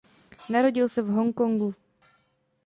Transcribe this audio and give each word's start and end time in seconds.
Narodil 0.49 0.89
se 0.89 1.01
v 1.01 1.07
Hong 1.09 1.33
Kongu. 1.33 1.75